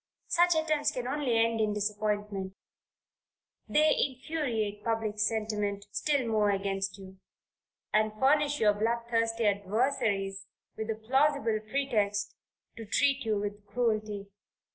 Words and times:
Such 0.29 0.55
attempts 0.55 0.89
can 0.89 1.07
only 1.07 1.37
end 1.37 1.61
in 1.61 1.75
disappointment; 1.75 2.55
they 3.69 3.95
infuriate 3.95 4.83
public 4.83 5.19
sentiment 5.19 5.85
still 5.91 6.27
more 6.27 6.49
against 6.49 6.97
you, 6.97 7.19
and 7.93 8.11
furnish 8.19 8.59
your 8.59 8.73
blood 8.73 9.03
thirsty 9.11 9.45
adversaries 9.45 10.47
with 10.75 10.89
a 10.89 10.95
plausible 10.95 11.59
pretext, 11.69 12.33
to 12.77 12.85
treat 12.87 13.25
you 13.25 13.37
with 13.37 13.63
cruelty. 13.67 14.25